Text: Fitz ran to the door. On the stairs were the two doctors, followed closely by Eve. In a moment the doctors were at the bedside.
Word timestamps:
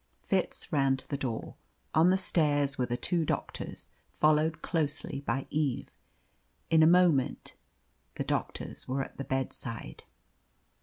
Fitz 0.23 0.73
ran 0.73 0.97
to 0.97 1.07
the 1.07 1.15
door. 1.15 1.53
On 1.93 2.09
the 2.09 2.17
stairs 2.17 2.75
were 2.75 2.87
the 2.87 2.97
two 2.97 3.23
doctors, 3.23 3.91
followed 4.09 4.63
closely 4.63 5.21
by 5.27 5.45
Eve. 5.51 5.91
In 6.71 6.81
a 6.81 6.87
moment 6.87 7.53
the 8.15 8.23
doctors 8.23 8.87
were 8.87 9.03
at 9.03 9.17
the 9.17 9.23
bedside. 9.23 10.01